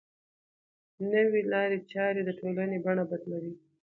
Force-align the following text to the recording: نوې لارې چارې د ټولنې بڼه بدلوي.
نوې 1.11 1.41
لارې 1.51 1.79
چارې 1.91 2.21
د 2.25 2.29
ټولنې 2.39 2.77
بڼه 2.85 3.03
بدلوي. 3.09 3.53